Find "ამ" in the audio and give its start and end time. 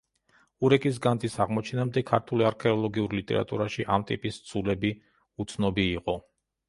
3.97-4.07